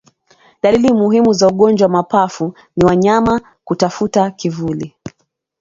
[0.63, 4.95] Dalili muhimu za ugonjwa wa mapafu ni wanyama kutafuta kivuli